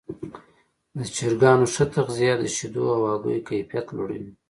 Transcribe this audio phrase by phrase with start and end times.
[0.97, 4.31] د چرګانو ښه تغذیه د شیدو او هګیو کیفیت لوړوي.